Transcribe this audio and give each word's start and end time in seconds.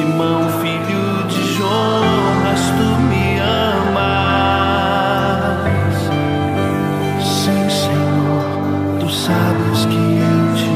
Simão, 0.00 0.48
filho 0.62 1.28
de 1.28 1.42
Jonas, 1.56 2.60
tu 2.78 2.88
me 3.02 3.38
amas. 3.38 4.80
Sim, 7.22 7.68
Senhor, 7.68 8.98
tu 8.98 9.10
sabes 9.10 9.84
que 9.84 9.98
eu 9.98 10.54
te 10.56 10.70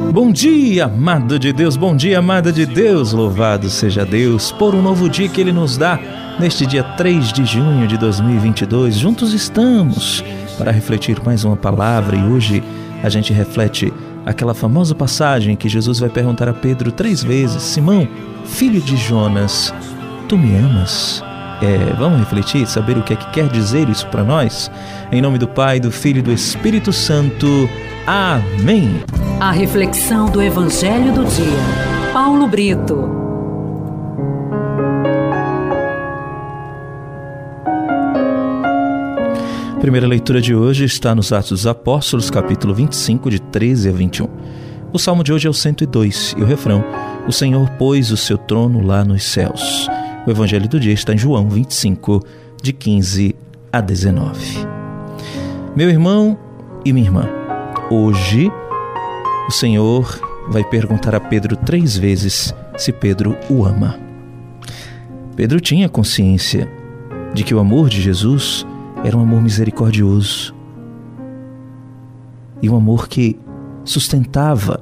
amo. 0.00 0.12
Bom 0.12 0.32
dia, 0.32 0.86
amado 0.86 1.38
de 1.38 1.52
Deus, 1.52 1.76
bom 1.76 1.94
dia, 1.94 2.18
amada 2.20 2.50
de 2.50 2.64
Deus. 2.64 3.12
Louvado 3.12 3.68
seja 3.68 4.02
Deus 4.06 4.50
por 4.50 4.74
um 4.74 4.80
novo 4.80 5.10
dia 5.10 5.28
que 5.28 5.42
Ele 5.42 5.52
nos 5.52 5.76
dá. 5.76 6.00
Neste 6.40 6.64
dia 6.64 6.82
3 6.82 7.34
de 7.34 7.44
junho 7.44 7.86
de 7.86 7.98
2022, 7.98 8.94
juntos 8.94 9.34
estamos 9.34 10.24
para 10.56 10.72
refletir 10.72 11.20
mais 11.22 11.44
uma 11.44 11.56
palavra 11.56 12.16
e 12.16 12.24
hoje 12.24 12.64
a 13.02 13.10
gente 13.10 13.30
reflete 13.34 13.92
aquela 14.26 14.52
famosa 14.52 14.94
passagem 14.94 15.54
que 15.54 15.68
Jesus 15.68 16.00
vai 16.00 16.10
perguntar 16.10 16.48
a 16.48 16.52
Pedro 16.52 16.90
três 16.90 17.22
vezes: 17.22 17.62
Simão, 17.62 18.06
filho 18.44 18.80
de 18.80 18.96
Jonas, 18.96 19.72
tu 20.28 20.36
me 20.36 20.56
amas? 20.56 21.22
É, 21.62 21.94
vamos 21.96 22.18
refletir, 22.18 22.66
saber 22.66 22.98
o 22.98 23.02
que 23.02 23.14
é 23.14 23.16
que 23.16 23.30
quer 23.30 23.48
dizer 23.48 23.88
isso 23.88 24.06
para 24.08 24.22
nós? 24.22 24.70
Em 25.10 25.22
nome 25.22 25.38
do 25.38 25.48
Pai, 25.48 25.80
do 25.80 25.90
Filho 25.90 26.18
e 26.18 26.22
do 26.22 26.32
Espírito 26.32 26.92
Santo. 26.92 27.46
Amém. 28.06 29.02
A 29.40 29.50
reflexão 29.52 30.26
do 30.26 30.42
Evangelho 30.42 31.12
do 31.14 31.24
Dia. 31.24 32.12
Paulo 32.12 32.46
Brito. 32.46 33.15
Primeira 39.80 40.06
leitura 40.06 40.40
de 40.40 40.54
hoje 40.54 40.84
está 40.84 41.14
nos 41.14 41.32
Atos 41.32 41.50
dos 41.50 41.66
Apóstolos, 41.66 42.30
capítulo 42.30 42.74
25, 42.74 43.30
de 43.30 43.38
13 43.38 43.90
a 43.90 43.92
21. 43.92 44.28
O 44.92 44.98
salmo 44.98 45.22
de 45.22 45.32
hoje 45.32 45.46
é 45.46 45.50
o 45.50 45.54
102 45.54 46.34
e 46.38 46.42
o 46.42 46.46
refrão: 46.46 46.82
O 47.28 47.32
Senhor 47.32 47.68
pôs 47.70 48.10
o 48.10 48.16
seu 48.16 48.38
trono 48.38 48.84
lá 48.84 49.04
nos 49.04 49.22
céus. 49.24 49.88
O 50.26 50.30
evangelho 50.30 50.68
do 50.68 50.80
dia 50.80 50.92
está 50.92 51.12
em 51.12 51.18
João 51.18 51.48
25, 51.48 52.24
de 52.62 52.72
15 52.72 53.36
a 53.72 53.80
19. 53.80 54.66
Meu 55.76 55.90
irmão 55.90 56.38
e 56.84 56.92
minha 56.92 57.06
irmã, 57.06 57.28
hoje 57.90 58.50
o 59.46 59.52
Senhor 59.52 60.20
vai 60.48 60.64
perguntar 60.64 61.14
a 61.14 61.20
Pedro 61.20 61.54
três 61.54 61.96
vezes 61.96 62.54
se 62.78 62.92
Pedro 62.92 63.36
o 63.50 63.64
ama. 63.64 63.98
Pedro 65.36 65.60
tinha 65.60 65.88
consciência 65.88 66.66
de 67.34 67.44
que 67.44 67.54
o 67.54 67.58
amor 67.58 67.90
de 67.90 68.00
Jesus 68.00 68.66
era 69.06 69.16
um 69.16 69.20
amor 69.20 69.40
misericordioso 69.40 70.52
e 72.60 72.68
um 72.68 72.74
amor 72.74 73.06
que 73.06 73.38
sustentava 73.84 74.80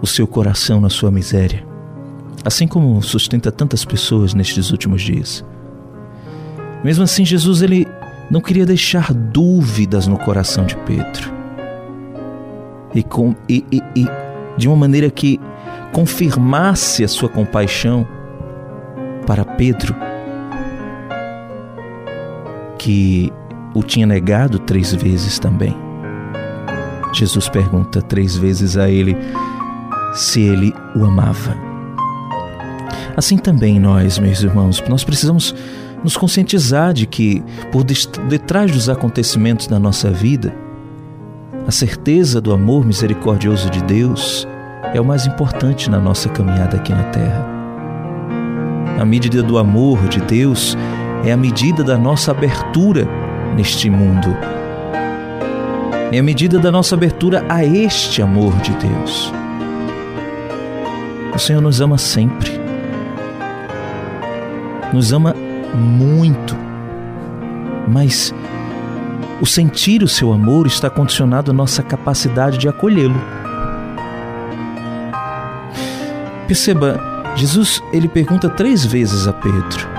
o 0.00 0.06
seu 0.06 0.26
coração 0.26 0.80
na 0.80 0.88
sua 0.88 1.10
miséria, 1.10 1.66
assim 2.46 2.66
como 2.66 3.02
sustenta 3.02 3.52
tantas 3.52 3.84
pessoas 3.84 4.32
nestes 4.32 4.70
últimos 4.70 5.02
dias. 5.02 5.44
Mesmo 6.82 7.04
assim, 7.04 7.26
Jesus 7.26 7.60
ele 7.60 7.86
não 8.30 8.40
queria 8.40 8.64
deixar 8.64 9.12
dúvidas 9.12 10.06
no 10.06 10.16
coração 10.16 10.64
de 10.64 10.74
Pedro. 10.78 11.30
E, 12.94 13.02
com, 13.02 13.34
e, 13.46 13.66
e, 13.70 13.82
e 13.94 14.06
de 14.56 14.66
uma 14.66 14.76
maneira 14.76 15.10
que 15.10 15.38
confirmasse 15.92 17.04
a 17.04 17.08
sua 17.08 17.28
compaixão 17.28 18.08
para 19.26 19.44
Pedro 19.44 20.07
que 22.78 23.32
o 23.74 23.82
tinha 23.82 24.06
negado 24.06 24.58
três 24.58 24.94
vezes 24.94 25.38
também. 25.38 25.76
Jesus 27.12 27.48
pergunta 27.48 28.00
três 28.00 28.36
vezes 28.36 28.76
a 28.76 28.88
ele 28.88 29.16
se 30.14 30.40
ele 30.40 30.72
o 30.94 31.04
amava. 31.04 31.56
Assim 33.16 33.36
também 33.36 33.80
nós, 33.80 34.18
meus 34.18 34.42
irmãos, 34.42 34.82
nós 34.88 35.04
precisamos 35.04 35.54
nos 36.04 36.16
conscientizar 36.16 36.92
de 36.92 37.06
que, 37.06 37.42
por 37.72 37.82
detrás 37.82 38.70
dos 38.70 38.88
acontecimentos 38.88 39.66
da 39.66 39.78
nossa 39.78 40.10
vida, 40.10 40.54
a 41.66 41.70
certeza 41.70 42.40
do 42.40 42.52
amor 42.52 42.86
misericordioso 42.86 43.68
de 43.70 43.82
Deus 43.82 44.46
é 44.94 45.00
o 45.00 45.04
mais 45.04 45.26
importante 45.26 45.90
na 45.90 45.98
nossa 45.98 46.28
caminhada 46.28 46.76
aqui 46.76 46.92
na 46.92 47.04
Terra. 47.04 47.46
A 48.98 49.04
medida 49.04 49.42
do 49.42 49.58
amor 49.58 50.08
de 50.08 50.20
Deus 50.20 50.76
é 51.28 51.32
a 51.32 51.36
medida 51.36 51.84
da 51.84 51.98
nossa 51.98 52.30
abertura 52.30 53.06
neste 53.54 53.90
mundo. 53.90 54.34
É 56.10 56.18
a 56.18 56.22
medida 56.22 56.58
da 56.58 56.72
nossa 56.72 56.94
abertura 56.94 57.44
a 57.50 57.62
este 57.62 58.22
amor 58.22 58.56
de 58.60 58.72
Deus. 58.76 59.30
O 61.34 61.38
Senhor 61.38 61.60
nos 61.60 61.82
ama 61.82 61.98
sempre. 61.98 62.50
Nos 64.90 65.12
ama 65.12 65.34
muito. 65.74 66.56
Mas 67.86 68.34
o 69.38 69.44
sentir 69.44 70.02
o 70.02 70.08
seu 70.08 70.32
amor 70.32 70.66
está 70.66 70.88
condicionado 70.88 71.50
à 71.50 71.54
nossa 71.54 71.82
capacidade 71.82 72.56
de 72.56 72.68
acolhê-lo. 72.68 73.20
Perceba, 76.46 76.98
Jesus 77.36 77.82
ele 77.92 78.08
pergunta 78.08 78.48
três 78.48 78.82
vezes 78.82 79.28
a 79.28 79.32
Pedro: 79.34 79.97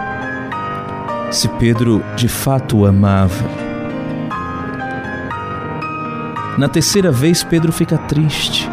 se 1.31 1.47
Pedro 1.47 2.03
de 2.15 2.27
fato 2.27 2.77
o 2.77 2.85
amava. 2.85 3.45
Na 6.57 6.67
terceira 6.67 7.11
vez, 7.11 7.43
Pedro 7.43 7.71
fica 7.71 7.97
triste. 7.97 8.67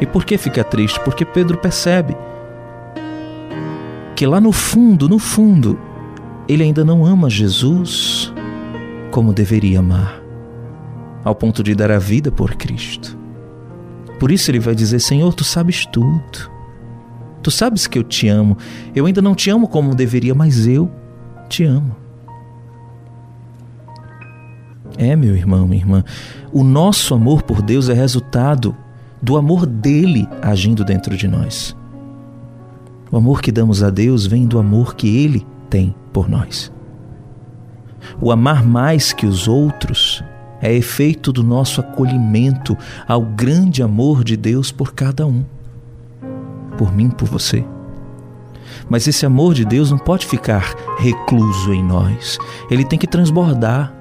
E 0.00 0.06
por 0.06 0.24
que 0.24 0.38
fica 0.38 0.62
triste? 0.62 1.00
Porque 1.00 1.24
Pedro 1.24 1.58
percebe 1.58 2.16
que 4.14 4.26
lá 4.26 4.40
no 4.40 4.52
fundo, 4.52 5.08
no 5.08 5.18
fundo, 5.18 5.78
ele 6.46 6.62
ainda 6.62 6.84
não 6.84 7.04
ama 7.04 7.30
Jesus 7.30 8.32
como 9.10 9.32
deveria 9.32 9.80
amar, 9.80 10.22
ao 11.24 11.34
ponto 11.34 11.62
de 11.62 11.74
dar 11.74 11.90
a 11.90 11.98
vida 11.98 12.30
por 12.30 12.54
Cristo. 12.54 13.18
Por 14.20 14.30
isso 14.30 14.50
ele 14.50 14.60
vai 14.60 14.74
dizer: 14.74 15.00
Senhor, 15.00 15.32
tu 15.34 15.44
sabes 15.44 15.86
tudo. 15.86 16.58
Tu 17.42 17.50
sabes 17.50 17.86
que 17.86 17.98
eu 17.98 18.02
te 18.02 18.28
amo. 18.28 18.56
Eu 18.94 19.06
ainda 19.06 19.22
não 19.22 19.34
te 19.34 19.48
amo 19.48 19.68
como 19.68 19.94
deveria, 19.94 20.34
mas 20.34 20.66
eu 20.66 20.90
te 21.48 21.64
amo. 21.64 21.96
É, 24.96 25.14
meu 25.14 25.36
irmão, 25.36 25.66
minha 25.66 25.80
irmã, 25.80 26.04
o 26.52 26.64
nosso 26.64 27.14
amor 27.14 27.42
por 27.42 27.62
Deus 27.62 27.88
é 27.88 27.94
resultado 27.94 28.76
do 29.20 29.36
amor 29.36 29.66
dele 29.66 30.28
agindo 30.42 30.84
dentro 30.84 31.16
de 31.16 31.28
nós. 31.28 31.76
O 33.10 33.16
amor 33.16 33.40
que 33.40 33.52
damos 33.52 33.82
a 33.82 33.90
Deus 33.90 34.26
vem 34.26 34.46
do 34.46 34.58
amor 34.58 34.94
que 34.94 35.16
ele 35.16 35.46
tem 35.70 35.94
por 36.12 36.28
nós. 36.28 36.72
O 38.20 38.30
amar 38.30 38.64
mais 38.64 39.12
que 39.12 39.26
os 39.26 39.48
outros 39.48 40.22
é 40.60 40.72
efeito 40.74 41.32
do 41.32 41.42
nosso 41.42 41.80
acolhimento 41.80 42.76
ao 43.06 43.22
grande 43.22 43.82
amor 43.82 44.24
de 44.24 44.36
Deus 44.36 44.72
por 44.72 44.94
cada 44.94 45.26
um. 45.26 45.44
Por 46.76 46.92
mim, 46.92 47.10
por 47.10 47.28
você. 47.28 47.64
Mas 48.88 49.06
esse 49.06 49.24
amor 49.26 49.54
de 49.54 49.64
Deus 49.64 49.90
não 49.90 49.98
pode 49.98 50.26
ficar 50.26 50.74
recluso 50.98 51.72
em 51.72 51.82
nós. 51.82 52.38
Ele 52.70 52.84
tem 52.84 52.98
que 52.98 53.06
transbordar. 53.06 53.94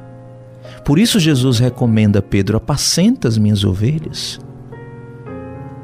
Por 0.83 0.99
isso 0.99 1.19
Jesus 1.19 1.59
recomenda 1.59 2.19
a 2.19 2.21
Pedro: 2.21 2.57
apacenta 2.57 3.27
as 3.27 3.37
minhas 3.37 3.63
ovelhas. 3.63 4.39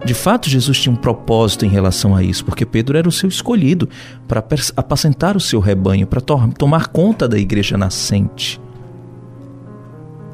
De 0.05 0.13
fato, 0.13 0.49
Jesus 0.49 0.79
tinha 0.79 0.91
um 0.91 0.97
propósito 0.97 1.65
em 1.65 1.69
relação 1.69 2.13
a 2.13 2.21
isso, 2.21 2.43
porque 2.43 2.65
Pedro 2.65 2.97
era 2.97 3.07
o 3.07 3.11
seu 3.11 3.29
escolhido 3.29 3.87
para 4.27 4.43
apacentar 4.75 5.37
o 5.37 5.39
seu 5.39 5.61
rebanho, 5.61 6.05
para 6.05 6.19
to 6.19 6.37
tomar 6.57 6.87
conta 6.87 7.27
da 7.27 7.39
igreja 7.39 7.77
nascente. 7.77 8.59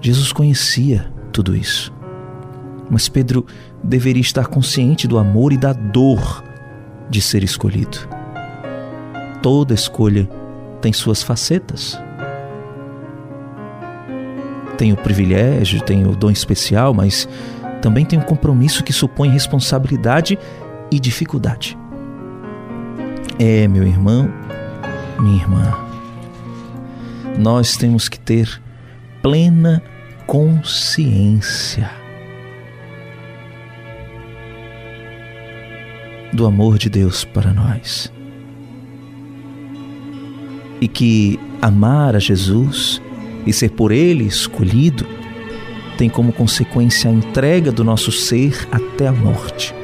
Jesus 0.01 0.31
conhecia 0.31 1.11
tudo 1.31 1.55
isso. 1.55 1.93
Mas 2.89 3.07
Pedro 3.07 3.45
deveria 3.83 4.21
estar 4.21 4.47
consciente 4.47 5.07
do 5.07 5.19
amor 5.19 5.53
e 5.53 5.57
da 5.57 5.73
dor 5.73 6.43
de 7.09 7.21
ser 7.21 7.43
escolhido. 7.43 8.18
Toda 9.41 9.73
escolha 9.73 10.27
tem 10.81 10.91
suas 10.91 11.23
facetas. 11.23 11.97
Tem 14.77 14.91
o 14.91 14.97
privilégio, 14.97 15.81
tem 15.81 16.05
o 16.05 16.15
dom 16.15 16.29
especial, 16.29 16.93
mas 16.93 17.27
também 17.81 18.05
tem 18.05 18.19
um 18.19 18.23
compromisso 18.23 18.83
que 18.83 18.91
supõe 18.91 19.29
responsabilidade 19.29 20.37
e 20.91 20.99
dificuldade. 20.99 21.77
É, 23.37 23.67
meu 23.67 23.83
irmão, 23.83 24.29
minha 25.19 25.41
irmã, 25.41 25.73
nós 27.37 27.77
temos 27.77 28.09
que 28.09 28.19
ter 28.19 28.61
plena 29.21 29.81
consciência 30.25 31.89
do 36.33 36.45
amor 36.45 36.77
de 36.77 36.89
Deus 36.89 37.23
para 37.23 37.53
nós 37.53 38.11
e 40.81 40.87
que 40.87 41.39
amar 41.61 42.15
a 42.15 42.19
Jesus 42.19 43.01
e 43.45 43.53
ser 43.53 43.69
por 43.71 43.91
Ele 43.91 44.25
escolhido 44.25 45.05
tem 45.97 46.09
como 46.09 46.31
consequência 46.31 47.09
a 47.09 47.13
entrega 47.13 47.71
do 47.71 47.83
nosso 47.83 48.11
ser 48.11 48.67
até 48.71 49.07
a 49.07 49.11
morte. 49.11 49.75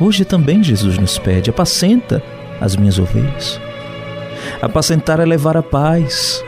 Hoje 0.00 0.24
também 0.24 0.64
Jesus 0.64 0.96
nos 0.98 1.18
pede: 1.18 1.50
apacenta 1.50 2.22
as 2.60 2.76
minhas 2.76 2.98
ovelhas. 2.98 3.60
Apacentar 4.60 5.20
é 5.20 5.24
levar 5.24 5.56
a 5.56 5.62
paz, 5.62 6.42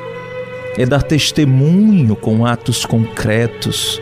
é 0.76 0.86
dar 0.86 1.02
testemunho 1.02 2.16
com 2.16 2.46
atos 2.46 2.86
concretos 2.86 4.00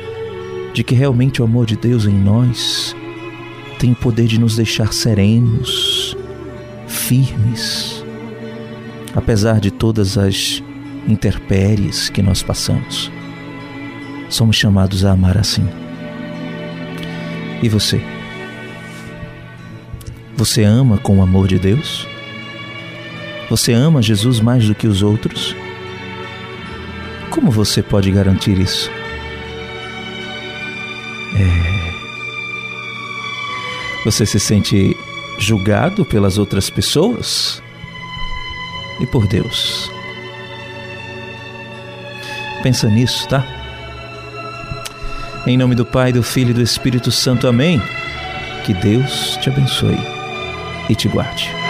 de 0.73 0.83
que 0.83 0.95
realmente 0.95 1.43
o 1.43 1.45
amor 1.45 1.67
de 1.67 1.77
Deus 1.77 2.07
em 2.07 2.15
nós 2.15 2.97
tem 3.79 3.93
o 3.93 3.97
poder 3.97 4.27
de 4.27 4.39
nos 4.39 4.57
deixar 4.57 4.93
serenos, 4.93 6.17
firmes, 6.87 8.02
apesar 9.15 9.61
de 9.61 9.71
todas 9.71 10.17
as 10.17 10.63
intempéries 11.07 12.09
que 12.09 12.23
nós 12.23 12.43
passamos. 12.43 13.11
Somos 14.29 14.57
chamados 14.57 15.05
a 15.05 15.13
amar 15.13 15.37
assim. 15.37 15.69
E 17.63 17.69
você? 17.69 18.01
Você 20.37 20.65
ama 20.65 20.99
com 20.99 21.19
o 21.19 21.23
amor 21.23 21.47
de 21.47 21.59
Deus? 21.59 22.07
Você 23.51 23.73
ama 23.73 24.01
Jesus 24.01 24.41
mais 24.41 24.67
do 24.67 24.75
que 24.75 24.87
os 24.87 25.03
outros? 25.03 25.55
Como 27.31 27.51
você 27.51 27.83
pode 27.83 28.11
garantir 28.11 28.59
isso? 28.59 28.91
É... 31.37 31.73
Você 34.05 34.27
se 34.27 34.41
sente 34.41 34.97
julgado 35.39 36.05
pelas 36.05 36.39
outras 36.39 36.69
pessoas? 36.71 37.63
E 39.01 39.07
por 39.07 39.27
Deus? 39.27 39.91
Pensa 42.63 42.89
nisso, 42.89 43.27
tá? 43.29 43.45
Em 45.47 45.57
nome 45.57 45.75
do 45.75 45.85
Pai, 45.85 46.13
do 46.13 46.23
Filho 46.23 46.51
e 46.51 46.55
do 46.55 46.63
Espírito 46.63 47.11
Santo. 47.11 47.49
Amém. 47.49 47.83
Que 48.65 48.73
Deus 48.73 49.37
te 49.39 49.49
abençoe 49.49 49.99
e 50.89 50.95
te 50.95 51.09
guarde. 51.09 51.62